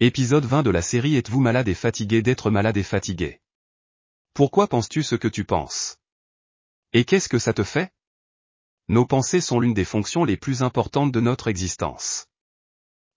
Épisode 0.00 0.44
20 0.44 0.62
de 0.62 0.70
la 0.70 0.80
série 0.80 1.16
Êtes-vous 1.16 1.40
malade 1.40 1.66
et 1.66 1.74
fatigué 1.74 2.22
d'être 2.22 2.52
malade 2.52 2.76
et 2.76 2.84
fatigué? 2.84 3.40
Pourquoi 4.32 4.68
penses-tu 4.68 5.02
ce 5.02 5.16
que 5.16 5.26
tu 5.26 5.42
penses? 5.42 5.96
Et 6.92 7.04
qu'est-ce 7.04 7.28
que 7.28 7.40
ça 7.40 7.52
te 7.52 7.64
fait? 7.64 7.92
Nos 8.86 9.06
pensées 9.06 9.40
sont 9.40 9.58
l'une 9.58 9.74
des 9.74 9.84
fonctions 9.84 10.24
les 10.24 10.36
plus 10.36 10.62
importantes 10.62 11.10
de 11.10 11.18
notre 11.18 11.48
existence. 11.48 12.28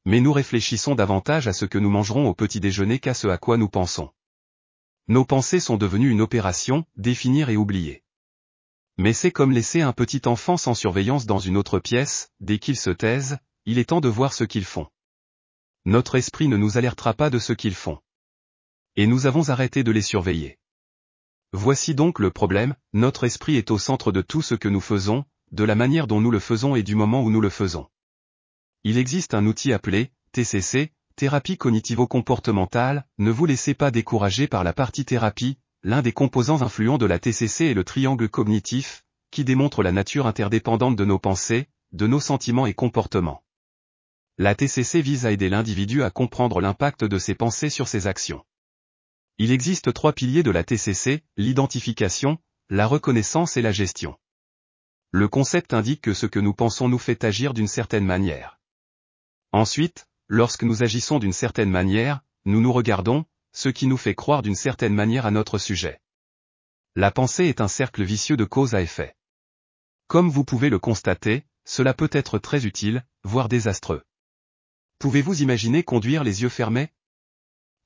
Mais 0.05 0.21
nous 0.21 0.33
réfléchissons 0.33 0.95
davantage 0.95 1.47
à 1.47 1.53
ce 1.53 1.65
que 1.65 1.77
nous 1.77 1.91
mangerons 1.91 2.27
au 2.27 2.33
petit 2.33 2.59
déjeuner 2.59 2.97
qu'à 2.97 3.13
ce 3.13 3.27
à 3.27 3.37
quoi 3.37 3.57
nous 3.57 3.69
pensons. 3.69 4.09
Nos 5.07 5.23
pensées 5.23 5.59
sont 5.59 5.77
devenues 5.77 6.09
une 6.09 6.21
opération, 6.21 6.83
définir 6.95 7.51
et 7.51 7.57
oublier. 7.57 8.03
Mais 8.97 9.13
c'est 9.13 9.31
comme 9.31 9.51
laisser 9.51 9.81
un 9.81 9.93
petit 9.93 10.23
enfant 10.25 10.57
sans 10.57 10.73
surveillance 10.73 11.27
dans 11.27 11.37
une 11.37 11.57
autre 11.57 11.77
pièce, 11.77 12.31
dès 12.39 12.57
qu'ils 12.57 12.75
se 12.75 12.89
taisent, 12.89 13.37
il 13.67 13.77
est 13.77 13.89
temps 13.89 14.01
de 14.01 14.09
voir 14.09 14.33
ce 14.33 14.45
qu'ils 14.45 14.65
font. 14.65 14.87
Notre 15.85 16.15
esprit 16.15 16.47
ne 16.47 16.57
nous 16.57 16.77
alertera 16.77 17.15
pas 17.15 17.31
de 17.31 17.39
ce 17.39 17.53
qu'ils 17.53 17.73
font. 17.73 17.99
Et 18.95 19.07
nous 19.07 19.25
avons 19.25 19.49
arrêté 19.49 19.83
de 19.83 19.91
les 19.91 20.03
surveiller. 20.03 20.59
Voici 21.53 21.95
donc 21.95 22.19
le 22.19 22.29
problème, 22.29 22.75
notre 22.93 23.23
esprit 23.23 23.55
est 23.55 23.71
au 23.71 23.79
centre 23.79 24.11
de 24.11 24.21
tout 24.21 24.43
ce 24.43 24.53
que 24.53 24.69
nous 24.69 24.79
faisons, 24.79 25.25
de 25.51 25.63
la 25.63 25.75
manière 25.75 26.05
dont 26.05 26.21
nous 26.21 26.29
le 26.29 26.39
faisons 26.39 26.75
et 26.75 26.83
du 26.83 26.93
moment 26.93 27.23
où 27.23 27.31
nous 27.31 27.41
le 27.41 27.49
faisons. 27.49 27.87
Il 28.83 28.97
existe 28.97 29.33
un 29.33 29.45
outil 29.47 29.73
appelé, 29.73 30.11
TCC, 30.33 30.93
thérapie 31.15 31.57
cognitivo-comportementale, 31.57 33.07
ne 33.17 33.31
vous 33.31 33.45
laissez 33.47 33.73
pas 33.73 33.89
décourager 33.89 34.47
par 34.47 34.63
la 34.63 34.73
partie 34.73 35.03
thérapie, 35.03 35.57
l'un 35.83 36.03
des 36.03 36.13
composants 36.13 36.61
influents 36.61 36.99
de 36.99 37.07
la 37.07 37.17
TCC 37.17 37.65
est 37.65 37.73
le 37.73 37.83
triangle 37.83 38.29
cognitif, 38.29 39.03
qui 39.31 39.43
démontre 39.43 39.81
la 39.81 39.91
nature 39.91 40.27
interdépendante 40.27 40.95
de 40.95 41.05
nos 41.05 41.19
pensées, 41.19 41.69
de 41.91 42.05
nos 42.05 42.19
sentiments 42.19 42.67
et 42.67 42.73
comportements. 42.73 43.43
La 44.43 44.55
TCC 44.55 45.03
vise 45.03 45.27
à 45.27 45.31
aider 45.31 45.49
l'individu 45.49 46.01
à 46.01 46.09
comprendre 46.09 46.61
l'impact 46.61 47.03
de 47.03 47.19
ses 47.19 47.35
pensées 47.35 47.69
sur 47.69 47.87
ses 47.87 48.07
actions. 48.07 48.43
Il 49.37 49.51
existe 49.51 49.93
trois 49.93 50.13
piliers 50.13 50.41
de 50.41 50.49
la 50.49 50.63
TCC, 50.63 51.23
l'identification, 51.37 52.39
la 52.67 52.87
reconnaissance 52.87 53.55
et 53.55 53.61
la 53.61 53.71
gestion. 53.71 54.17
Le 55.11 55.27
concept 55.27 55.75
indique 55.75 56.01
que 56.01 56.15
ce 56.15 56.25
que 56.25 56.39
nous 56.39 56.55
pensons 56.55 56.89
nous 56.89 56.97
fait 56.97 57.23
agir 57.23 57.53
d'une 57.53 57.67
certaine 57.67 58.03
manière. 58.03 58.59
Ensuite, 59.51 60.07
lorsque 60.27 60.63
nous 60.63 60.81
agissons 60.81 61.19
d'une 61.19 61.33
certaine 61.33 61.69
manière, 61.69 62.21
nous 62.45 62.61
nous 62.61 62.73
regardons, 62.73 63.25
ce 63.51 63.69
qui 63.69 63.85
nous 63.85 63.95
fait 63.95 64.15
croire 64.15 64.41
d'une 64.41 64.55
certaine 64.55 64.95
manière 64.95 65.27
à 65.27 65.31
notre 65.31 65.59
sujet. 65.59 66.01
La 66.95 67.11
pensée 67.11 67.45
est 67.45 67.61
un 67.61 67.67
cercle 67.67 68.03
vicieux 68.03 68.37
de 68.37 68.45
cause 68.45 68.73
à 68.73 68.81
effet. 68.81 69.15
Comme 70.07 70.31
vous 70.31 70.45
pouvez 70.45 70.71
le 70.71 70.79
constater, 70.79 71.45
cela 71.63 71.93
peut 71.93 72.09
être 72.11 72.39
très 72.39 72.65
utile, 72.65 73.05
voire 73.23 73.47
désastreux. 73.47 74.01
Pouvez-vous 75.01 75.41
imaginer 75.41 75.81
conduire 75.81 76.23
les 76.23 76.43
yeux 76.43 76.49
fermés? 76.49 76.91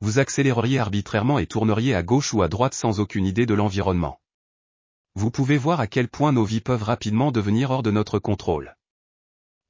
Vous 0.01 0.19
accéléreriez 0.19 0.79
arbitrairement 0.79 1.39
et 1.39 1.47
tourneriez 1.47 1.95
à 1.95 2.03
gauche 2.03 2.33
ou 2.33 2.41
à 2.41 2.49
droite 2.49 2.73
sans 2.73 2.99
aucune 2.99 3.25
idée 3.25 3.45
de 3.45 3.53
l'environnement. 3.53 4.19
Vous 5.13 5.31
pouvez 5.31 5.57
voir 5.57 5.79
à 5.79 5.87
quel 5.87 6.09
point 6.09 6.33
nos 6.33 6.43
vies 6.43 6.59
peuvent 6.59 6.83
rapidement 6.83 7.31
devenir 7.31 7.71
hors 7.71 7.83
de 7.83 7.91
notre 7.91 8.19
contrôle. 8.19 8.75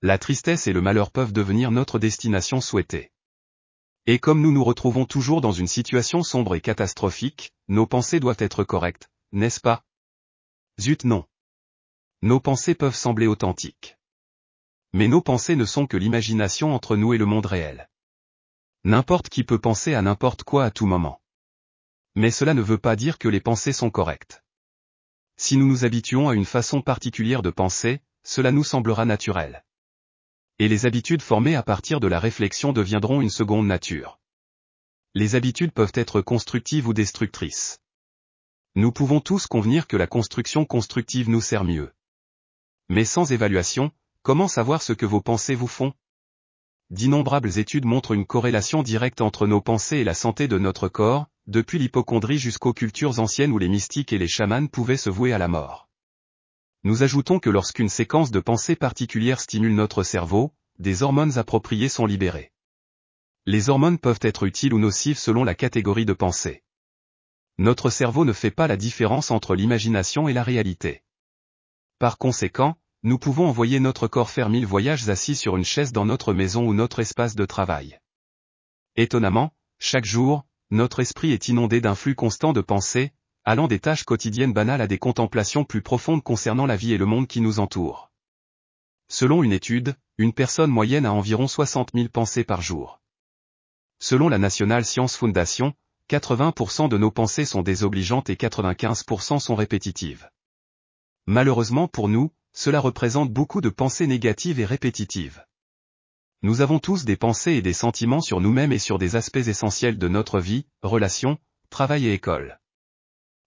La 0.02 0.18
tristesse 0.18 0.66
et 0.66 0.74
le 0.74 0.82
malheur 0.82 1.12
peuvent 1.12 1.34
devenir 1.34 1.70
notre 1.70 2.00
destination 2.00 2.62
souhaitée. 2.62 3.12
Et 4.08 4.18
comme 4.18 4.42
nous 4.42 4.52
nous 4.52 4.64
retrouvons 4.64 5.06
toujours 5.06 5.42
dans 5.42 5.52
une 5.52 5.68
situation 5.68 6.24
sombre 6.24 6.56
et 6.56 6.62
catastrophique, 6.62 7.54
nos 7.68 7.86
pensées 7.86 8.20
doivent 8.20 8.38
être 8.40 8.64
correctes, 8.64 9.12
n'est-ce 9.34 9.60
pas? 9.60 9.84
Zut 10.82 11.04
non. 11.04 11.26
Nos 12.24 12.40
pensées 12.40 12.74
peuvent 12.74 12.96
sembler 12.96 13.28
authentiques. 13.28 13.98
Mais 14.96 15.10
nos 15.10 15.20
pensées 15.20 15.58
ne 15.58 15.66
sont 15.66 15.88
que 15.88 15.98
l'imagination 15.98 16.74
entre 16.74 16.96
nous 16.96 17.14
et 17.14 17.18
le 17.18 17.26
monde 17.26 17.46
réel. 17.46 17.90
N'importe 18.86 19.28
qui 19.28 19.44
peut 19.44 19.60
penser 19.60 19.94
à 19.94 20.02
n'importe 20.02 20.44
quoi 20.44 20.64
à 20.64 20.72
tout 20.72 20.86
moment. 20.86 21.22
Mais 22.16 22.32
cela 22.32 22.54
ne 22.54 22.62
veut 22.62 22.78
pas 22.78 22.96
dire 22.96 23.18
que 23.18 23.28
les 23.28 23.42
pensées 23.42 23.74
sont 23.74 23.90
correctes. 23.90 24.42
Si 25.36 25.58
nous 25.58 25.68
nous 25.68 25.84
habituons 25.84 26.30
à 26.30 26.34
une 26.34 26.46
façon 26.46 26.82
particulière 26.82 27.42
de 27.42 27.50
penser, 27.50 28.00
cela 28.24 28.54
nous 28.54 28.64
semblera 28.64 29.04
naturel. 29.04 29.66
Et 30.60 30.70
les 30.70 30.86
habitudes 30.86 31.22
formées 31.22 31.58
à 31.58 31.64
partir 31.64 32.00
de 32.00 32.08
la 32.08 32.22
réflexion 32.22 32.72
deviendront 32.72 33.20
une 33.20 33.30
seconde 33.30 33.68
nature. 33.68 34.22
Les 35.14 35.36
habitudes 35.36 35.74
peuvent 35.74 35.92
être 35.96 36.22
constructives 36.22 36.88
ou 36.88 36.94
destructrices. 36.94 37.82
Nous 38.76 38.94
pouvons 38.94 39.20
tous 39.20 39.46
convenir 39.46 39.88
que 39.88 39.98
la 39.98 40.08
construction 40.08 40.64
constructive 40.64 41.30
nous 41.30 41.42
sert 41.42 41.66
mieux. 41.66 41.94
Mais 42.88 43.04
sans 43.04 43.34
évaluation, 43.34 43.92
Comment 44.26 44.48
savoir 44.48 44.82
ce 44.82 44.92
que 44.92 45.06
vos 45.06 45.22
pensées 45.22 45.54
vous 45.54 45.68
font? 45.68 45.94
D'innombrables 46.90 47.60
études 47.60 47.86
montrent 47.86 48.14
une 48.16 48.26
corrélation 48.26 48.82
directe 48.82 49.22
entre 49.22 49.46
nos 49.46 49.62
pensées 49.62 49.98
et 49.98 50.04
la 50.04 50.16
santé 50.16 50.48
de 50.48 50.58
notre 50.58 50.88
corps, 50.88 51.28
depuis 51.46 51.78
l'hypochondrie 51.78 52.40
jusqu'aux 52.40 52.74
cultures 52.74 53.20
anciennes 53.20 53.52
où 53.52 53.60
les 53.60 53.70
mystiques 53.70 54.14
et 54.14 54.18
les 54.18 54.28
chamans 54.28 54.66
pouvaient 54.66 54.98
se 54.98 55.12
vouer 55.12 55.32
à 55.32 55.38
la 55.38 55.48
mort. 55.48 55.90
Nous 56.84 57.04
ajoutons 57.04 57.38
que 57.38 57.52
lorsqu'une 57.52 57.88
séquence 57.88 58.32
de 58.32 58.40
pensées 58.40 58.76
particulière 58.76 59.40
stimule 59.40 59.76
notre 59.76 60.02
cerveau, 60.02 60.52
des 60.80 61.04
hormones 61.04 61.38
appropriées 61.38 61.88
sont 61.88 62.08
libérées. 62.08 62.52
Les 63.46 63.70
hormones 63.70 64.00
peuvent 64.00 64.18
être 64.22 64.48
utiles 64.48 64.74
ou 64.74 64.80
nocives 64.80 65.20
selon 65.20 65.44
la 65.44 65.54
catégorie 65.54 66.06
de 66.06 66.14
pensée. 66.14 66.64
Notre 67.60 67.92
cerveau 67.92 68.26
ne 68.26 68.34
fait 68.34 68.50
pas 68.50 68.66
la 68.66 68.76
différence 68.76 69.30
entre 69.30 69.54
l'imagination 69.54 70.28
et 70.28 70.34
la 70.34 70.42
réalité. 70.42 71.04
Par 72.00 72.18
conséquent, 72.18 72.76
nous 73.06 73.20
pouvons 73.20 73.48
envoyer 73.48 73.80
notre 73.80 74.08
corps 74.08 74.32
faire 74.32 74.50
mille 74.50 74.66
voyages 74.66 75.08
assis 75.10 75.36
sur 75.36 75.58
une 75.58 75.64
chaise 75.64 75.92
dans 75.92 76.06
notre 76.06 76.34
maison 76.34 76.66
ou 76.66 76.74
notre 76.74 77.00
espace 77.00 77.36
de 77.36 77.46
travail. 77.46 78.00
Étonnamment, 78.96 79.54
chaque 79.78 80.06
jour, 80.06 80.44
notre 80.72 81.02
esprit 81.02 81.32
est 81.32 81.48
inondé 81.48 81.82
d'un 81.82 81.94
flux 81.94 82.16
constant 82.16 82.52
de 82.52 82.62
pensées, 82.62 83.14
allant 83.44 83.68
des 83.68 83.78
tâches 83.78 84.06
quotidiennes 84.06 84.54
banales 84.54 84.82
à 84.82 84.88
des 84.88 84.98
contemplations 84.98 85.66
plus 85.66 85.84
profondes 85.84 86.24
concernant 86.24 86.66
la 86.66 86.76
vie 86.76 86.94
et 86.94 86.98
le 86.98 87.06
monde 87.06 87.28
qui 87.28 87.42
nous 87.42 87.60
entoure. 87.60 88.12
Selon 89.08 89.44
une 89.44 89.54
étude, 89.54 89.96
une 90.18 90.34
personne 90.34 90.72
moyenne 90.72 91.06
a 91.06 91.14
environ 91.14 91.48
60 91.48 91.92
000 91.94 92.10
pensées 92.10 92.44
par 92.44 92.64
jour. 92.64 93.02
Selon 94.00 94.30
la 94.30 94.40
National 94.40 94.84
Science 94.84 95.16
Foundation, 95.16 95.76
80% 96.10 96.90
de 96.90 96.98
nos 96.98 97.12
pensées 97.12 97.46
sont 97.46 97.62
désobligeantes 97.62 98.32
et 98.32 98.36
95% 98.36 99.38
sont 99.38 99.56
répétitives. 99.56 100.28
Malheureusement 101.28 101.88
pour 101.88 102.10
nous, 102.10 102.32
cela 102.56 102.80
représente 102.80 103.32
beaucoup 103.32 103.60
de 103.60 103.70
pensées 103.70 104.08
négatives 104.08 104.62
et 104.62 104.66
répétitives. 104.66 105.46
Nous 106.42 106.62
avons 106.62 106.80
tous 106.80 107.04
des 107.04 107.18
pensées 107.18 107.52
et 107.52 107.62
des 107.62 107.74
sentiments 107.74 108.22
sur 108.22 108.40
nous-mêmes 108.40 108.72
et 108.72 108.80
sur 108.80 108.98
des 108.98 109.18
aspects 109.18 109.36
essentiels 109.36 109.98
de 109.98 110.08
notre 110.08 110.40
vie, 110.40 110.66
relations, 110.82 111.38
travail 111.70 112.08
et 112.08 112.14
école. 112.14 112.60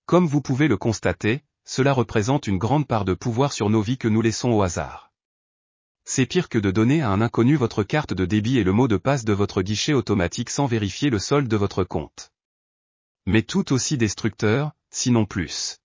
Comme 0.04 0.26
vous 0.26 0.42
pouvez 0.42 0.69
le 0.69 0.76
constater, 0.76 1.42
cela 1.64 1.94
représente 1.94 2.46
une 2.46 2.58
grande 2.58 2.86
part 2.86 3.06
de 3.06 3.14
pouvoir 3.14 3.52
sur 3.52 3.70
nos 3.70 3.80
vies 3.80 3.98
que 3.98 4.08
nous 4.08 4.20
laissons 4.20 4.50
au 4.50 4.62
hasard. 4.62 5.10
C'est 6.04 6.26
pire 6.26 6.50
que 6.50 6.58
de 6.58 6.70
donner 6.70 7.00
à 7.00 7.10
un 7.10 7.20
inconnu 7.22 7.56
votre 7.56 7.82
carte 7.82 8.12
de 8.12 8.26
débit 8.26 8.58
et 8.58 8.64
le 8.64 8.72
mot 8.72 8.88
de 8.88 8.96
passe 8.98 9.25
de 9.25 9.32
votre 9.32 9.62
guichet 9.62 9.94
automatique 9.94 10.50
sans 10.50 10.66
vérifier 10.66 11.08
le 11.08 11.19
solde 11.19 11.48
de 11.48 11.56
votre 11.56 11.84
compte. 11.84 12.30
Mais 13.26 13.42
tout 13.42 13.72
aussi 13.72 13.96
destructeur, 13.96 14.72
sinon 14.90 15.25
plus. 15.25 15.78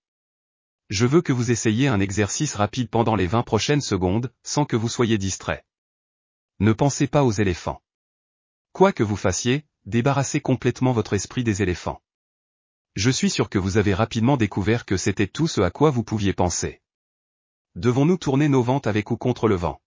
Je 0.90 1.06
veux 1.06 1.22
que 1.22 1.32
vous 1.32 1.50
essayiez 1.50 1.88
un 1.88 2.00
exercice 2.00 2.54
rapide 2.54 2.90
pendant 2.90 3.16
les 3.16 3.26
20 3.26 3.42
prochaines 3.42 3.80
secondes, 3.80 4.32
sans 4.42 4.66
que 4.66 4.76
vous 4.76 4.88
soyez 4.88 5.16
distrait. 5.16 5.64
Ne 6.60 6.72
pensez 6.72 7.06
pas 7.06 7.24
aux 7.24 7.32
éléphants. 7.32 7.82
Quoi 8.72 8.92
que 8.92 9.02
vous 9.02 9.16
fassiez, 9.16 9.64
débarrassez 9.86 10.40
complètement 10.40 10.92
votre 10.92 11.14
esprit 11.14 11.42
des 11.42 11.62
éléphants. 11.62 12.02
Je 12.96 13.10
suis 13.10 13.30
sûr 13.30 13.48
que 13.48 13.58
vous 13.58 13.76
avez 13.76 13.94
rapidement 13.94 14.36
découvert 14.36 14.84
que 14.84 14.96
c'était 14.96 15.26
tout 15.26 15.48
ce 15.48 15.62
à 15.62 15.70
quoi 15.70 15.90
vous 15.90 16.04
pouviez 16.04 16.32
penser. 16.32 16.80
Devons-nous 17.74 18.18
tourner 18.18 18.48
nos 18.48 18.62
ventes 18.62 18.86
avec 18.86 19.10
ou 19.10 19.16
contre 19.16 19.48
le 19.48 19.56
vent? 19.56 19.80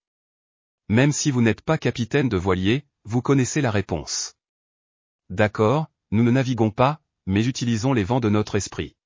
Même 0.89 1.13
si 1.13 1.31
vous 1.31 1.41
n'êtes 1.41 1.61
pas 1.61 1.77
capitaine 1.77 2.27
de 2.27 2.37
voilier, 2.37 2.85
vous 3.05 3.21
connaissez 3.21 3.61
la 3.61 3.71
réponse. 3.71 4.35
D'accord, 5.29 5.87
nous 6.11 6.23
ne 6.23 6.31
naviguons 6.31 6.71
pas, 6.71 7.01
mais 7.25 7.45
utilisons 7.45 7.93
les 7.93 8.03
vents 8.03 8.19
de 8.19 8.29
notre 8.29 8.55
esprit. 8.55 8.96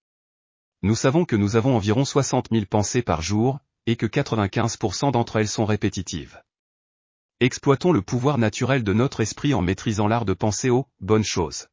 Nous 0.84 0.96
savons 0.96 1.26
que 1.26 1.36
nous 1.36 1.56
avons 1.56 1.76
environ 1.76 2.06
60 2.06 2.48
000 2.52 2.66
pensées 2.66 3.04
par 3.04 3.22
jour, 3.22 3.60
et 3.86 3.96
que 3.96 4.08
95% 4.08 5.12
d'entre 5.12 5.36
elles 5.36 5.48
sont 5.48 5.66
répétitives. 5.66 6.42
Exploitons 7.40 7.92
le 7.92 8.02
pouvoir 8.02 8.40
naturel 8.40 8.84
de 8.84 8.94
notre 8.94 9.22
esprit 9.22 9.54
en 9.54 9.62
maîtrisant 9.62 10.08
l'art 10.08 10.26
de 10.26 10.34
penser 10.34 10.70
aux 10.72 10.88
bonnes 11.00 11.24
choses. 11.24 11.68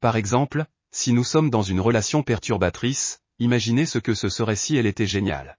Par 0.00 0.16
exemple, 0.16 0.66
si 0.90 1.12
nous 1.12 1.22
sommes 1.22 1.50
dans 1.50 1.62
une 1.62 1.80
relation 1.80 2.22
perturbatrice, 2.24 3.20
imaginez 3.38 3.86
ce 3.86 3.98
que 3.98 4.14
ce 4.14 4.28
serait 4.28 4.56
si 4.56 4.76
elle 4.76 4.86
était 4.86 5.06
géniale. 5.06 5.56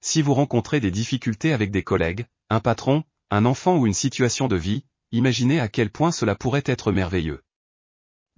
Si 0.00 0.22
vous 0.22 0.34
rencontrez 0.34 0.80
des 0.80 0.90
difficultés 0.90 1.52
avec 1.52 1.70
des 1.70 1.82
collègues, 1.82 2.26
un 2.48 2.60
patron, 2.60 3.04
un 3.30 3.44
enfant 3.44 3.76
ou 3.76 3.86
une 3.86 3.94
situation 3.94 4.48
de 4.48 4.56
vie, 4.56 4.84
imaginez 5.12 5.60
à 5.60 5.68
quel 5.68 5.90
point 5.90 6.12
cela 6.12 6.34
pourrait 6.34 6.62
être 6.64 6.92
merveilleux. 6.92 7.42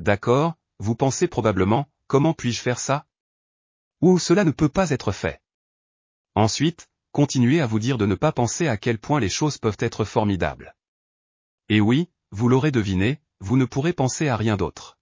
D'accord, 0.01 0.55
vous 0.79 0.97
pensez 0.97 1.29
probablement, 1.29 1.87
comment 2.09 2.33
puis-je 2.33 2.61
faire 2.61 2.81
ça? 2.81 3.07
Ou 4.01 4.19
cela 4.19 4.45
ne 4.45 4.51
peut 4.51 4.69
pas 4.69 4.91
être 4.91 5.13
fait. 5.13 5.41
Ensuite, 6.35 6.89
continuez 7.13 7.61
à 7.61 7.67
vous 7.67 7.79
dire 7.79 7.99
de 7.99 8.07
ne 8.07 8.15
pas 8.15 8.33
penser 8.33 8.69
à 8.69 8.77
quel 8.77 8.99
point 8.99 9.21
les 9.21 9.29
choses 9.29 9.59
peuvent 9.59 9.77
être 9.81 10.05
formidables. 10.05 10.77
Et 11.69 11.81
oui, 11.81 12.09
vous 12.31 12.49
l'aurez 12.49 12.71
deviné, 12.71 13.21
vous 13.41 13.57
ne 13.57 13.65
pourrez 13.65 13.93
penser 13.93 14.29
à 14.29 14.37
rien 14.37 14.57
d'autre. 14.57 14.99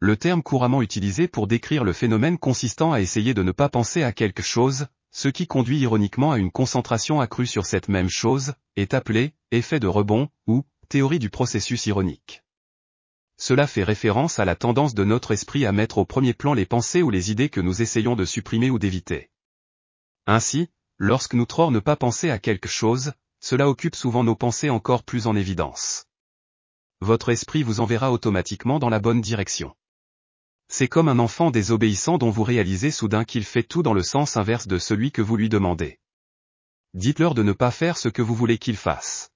Le 0.00 0.16
terme 0.16 0.42
couramment 0.42 0.80
utilisé 0.80 1.26
pour 1.26 1.48
décrire 1.48 1.82
le 1.82 1.92
phénomène 1.92 2.38
consistant 2.38 2.92
à 2.92 3.00
essayer 3.00 3.34
de 3.34 3.42
ne 3.42 3.50
pas 3.52 3.68
penser 3.68 4.04
à 4.04 4.12
quelque 4.12 4.42
chose, 4.42 4.86
ce 5.10 5.28
qui 5.28 5.46
conduit 5.46 5.80
ironiquement 5.80 6.32
à 6.32 6.38
une 6.38 6.52
concentration 6.52 7.20
accrue 7.20 7.46
sur 7.46 7.66
cette 7.66 7.88
même 7.88 8.08
chose, 8.08 8.54
est 8.76 8.94
appelé 8.94 9.34
effet 9.50 9.80
de 9.80 9.88
rebond 9.88 10.28
ou 10.46 10.64
théorie 10.88 11.18
du 11.18 11.30
processus 11.30 11.86
ironique. 11.86 12.44
Cela 13.38 13.68
fait 13.68 13.84
référence 13.84 14.40
à 14.40 14.44
la 14.44 14.56
tendance 14.56 14.94
de 14.94 15.04
notre 15.04 15.30
esprit 15.30 15.64
à 15.64 15.70
mettre 15.70 15.98
au 15.98 16.04
premier 16.04 16.34
plan 16.34 16.54
les 16.54 16.66
pensées 16.66 17.02
ou 17.02 17.10
les 17.10 17.30
idées 17.30 17.48
que 17.48 17.60
nous 17.60 17.80
essayons 17.80 18.16
de 18.16 18.24
supprimer 18.24 18.68
ou 18.68 18.80
d'éviter. 18.80 19.30
Ainsi, 20.26 20.68
lorsque 20.98 21.34
nous 21.34 21.46
trop 21.46 21.70
ne 21.70 21.78
pas 21.78 21.94
penser 21.94 22.30
à 22.30 22.40
quelque 22.40 22.68
chose, 22.68 23.12
cela 23.40 23.68
occupe 23.68 23.94
souvent 23.94 24.24
nos 24.24 24.34
pensées 24.34 24.70
encore 24.70 25.04
plus 25.04 25.28
en 25.28 25.36
évidence. 25.36 26.06
Votre 27.00 27.28
esprit 27.28 27.62
vous 27.62 27.78
enverra 27.78 28.10
automatiquement 28.10 28.80
dans 28.80 28.88
la 28.88 28.98
bonne 28.98 29.20
direction. 29.20 29.74
C'est 30.66 30.88
comme 30.88 31.08
un 31.08 31.20
enfant 31.20 31.52
désobéissant 31.52 32.18
dont 32.18 32.30
vous 32.30 32.42
réalisez 32.42 32.90
soudain 32.90 33.24
qu'il 33.24 33.44
fait 33.44 33.62
tout 33.62 33.84
dans 33.84 33.94
le 33.94 34.02
sens 34.02 34.36
inverse 34.36 34.66
de 34.66 34.78
celui 34.78 35.12
que 35.12 35.22
vous 35.22 35.36
lui 35.36 35.48
demandez. 35.48 36.00
Dites-leur 36.94 37.34
de 37.34 37.44
ne 37.44 37.52
pas 37.52 37.70
faire 37.70 37.96
ce 37.96 38.08
que 38.08 38.20
vous 38.20 38.34
voulez 38.34 38.58
qu'il 38.58 38.76
fasse. 38.76 39.30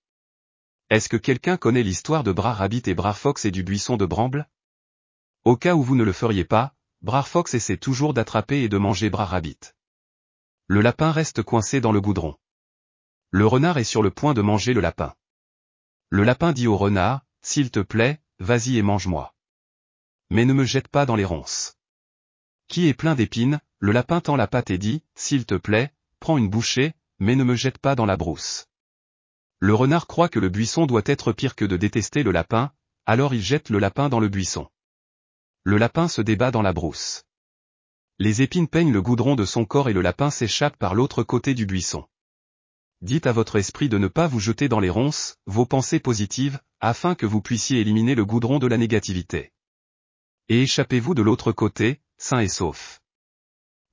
Est-ce 0.93 1.09
que 1.09 1.17
quelqu'un 1.17 1.57
connaît 1.57 1.83
l'histoire 1.83 2.23
de 2.23 2.33
Brar 2.33 2.59
Rabbit 2.59 2.83
et 2.85 2.95
Brar 2.95 3.17
Fox 3.17 3.47
et 3.47 3.51
du 3.51 3.63
buisson 3.63 3.97
de 3.97 4.05
Bramble? 4.05 4.47
Au 5.43 5.57
cas 5.57 5.75
où 5.75 5.83
vous 5.83 5.97
ne 5.97 6.05
le 6.05 6.13
feriez 6.13 6.45
pas, 6.45 6.75
Brar 7.01 7.29
Fox 7.29 7.55
essaie 7.55 7.79
toujours 7.79 8.13
d'attraper 8.13 8.63
et 8.63 8.69
de 8.69 8.77
manger 8.77 9.09
Brar 9.09 9.31
Rabbit. 9.31 9.59
Le 10.67 10.83
lapin 10.83 11.11
reste 11.11 11.43
coincé 11.43 11.81
dans 11.81 11.93
le 11.93 12.03
goudron. 12.03 12.37
Le 13.31 13.47
renard 13.47 13.79
est 13.79 13.85
sur 13.85 14.03
le 14.03 14.11
point 14.11 14.35
de 14.35 14.43
manger 14.43 14.75
le 14.75 14.83
lapin. 14.83 15.15
Le 16.11 16.25
lapin 16.25 16.53
dit 16.53 16.67
au 16.67 16.77
renard, 16.77 17.25
S'il 17.41 17.71
te 17.71 17.81
plaît, 17.81 18.21
vas-y 18.39 18.77
et 18.77 18.83
mange-moi. 18.83 19.35
Mais 20.29 20.45
ne 20.45 20.53
me 20.53 20.65
jette 20.65 20.89
pas 20.89 21.07
dans 21.07 21.17
les 21.17 21.25
ronces. 21.25 21.79
Qui 22.69 22.89
est 22.89 22.93
plein 22.93 23.15
d'épines, 23.15 23.63
le 23.79 23.93
lapin 23.93 24.21
tend 24.21 24.37
la 24.37 24.47
patte 24.47 24.71
et 24.71 24.77
dit, 24.77 25.03
S'il 25.15 25.47
te 25.47 25.55
plaît, 25.55 25.91
prends 26.21 26.37
une 26.37 26.51
bouchée, 26.51 26.93
mais 27.19 27.35
ne 27.35 27.45
me 27.45 27.55
jette 27.55 27.79
pas 27.79 27.95
dans 27.95 28.05
la 28.05 28.19
brousse. 28.19 28.69
Le 29.65 29.75
renard 29.75 30.09
croit 30.09 30.29
que 30.29 30.41
le 30.41 30.49
buisson 30.49 30.87
doit 30.87 31.05
être 31.05 31.33
pire 31.33 31.55
que 31.55 31.65
de 31.65 31.77
détester 31.77 32.25
le 32.25 32.33
lapin, 32.33 32.73
alors 33.07 33.33
il 33.33 33.41
jette 33.41 33.71
le 33.71 33.79
lapin 33.79 34.09
dans 34.09 34.19
le 34.19 34.29
buisson. 34.29 34.69
Le 35.63 35.77
lapin 35.77 36.09
se 36.09 36.21
débat 36.21 36.51
dans 36.51 36.63
la 36.63 36.73
brousse. 36.73 37.23
Les 38.19 38.43
épines 38.43 38.67
peignent 38.67 38.93
le 38.93 39.01
goudron 39.01 39.37
de 39.37 39.45
son 39.45 39.65
corps 39.65 39.89
et 39.89 39.93
le 39.93 40.03
lapin 40.03 40.33
s'échappe 40.33 40.77
par 40.79 40.97
l'autre 40.97 41.23
côté 41.23 41.55
du 41.55 41.65
buisson. 41.65 42.09
Dites 43.03 43.29
à 43.29 43.33
votre 43.33 43.55
esprit 43.55 43.89
de 43.89 43.99
ne 43.99 44.09
pas 44.09 44.27
vous 44.27 44.41
jeter 44.41 44.69
dans 44.69 44.81
les 44.81 44.91
ronces, 44.91 45.37
vos 45.47 45.65
pensées 45.65 46.01
positives, 46.01 46.59
afin 46.81 47.15
que 47.15 47.25
vous 47.25 47.41
puissiez 47.41 47.81
éliminer 47.81 48.17
le 48.17 48.25
goudron 48.25 48.59
de 48.59 48.67
la 48.67 48.79
négativité. 48.79 49.53
Et 50.49 50.63
échappez-vous 50.63 51.15
de 51.15 51.23
l'autre 51.23 51.53
côté, 51.53 52.01
sain 52.19 52.41
et 52.41 52.49
sauf. 52.49 53.01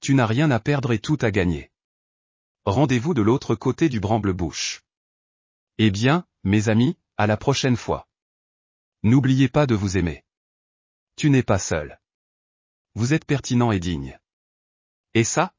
Tu 0.01 0.16
n'as 0.16 0.25
rien 0.25 0.50
à 0.50 0.60
perdre 0.60 0.94
et 0.94 1.00
tout 1.00 1.19
à 1.21 1.30
gagner. 1.30 1.69
Rendez-vous 2.66 3.13
de 3.13 3.21
l'autre 3.21 3.54
côté 3.54 3.88
du 3.88 4.00
bramble-bouche. 4.00 4.81
Eh 5.81 5.91
bien, 5.91 6.27
mes 6.43 6.67
amis, 6.67 6.97
à 7.15 7.25
la 7.25 7.37
prochaine 7.37 7.77
fois. 7.77 8.09
N'oubliez 9.01 9.47
pas 9.47 9.65
de 9.65 9.75
vous 9.75 9.95
aimer. 9.95 10.25
Tu 11.15 11.29
n'es 11.29 11.41
pas 11.41 11.57
seul. 11.57 12.01
Vous 12.95 13.13
êtes 13.13 13.23
pertinent 13.23 13.71
et 13.71 13.79
digne. 13.79 14.19
Et 15.13 15.23
ça, 15.23 15.53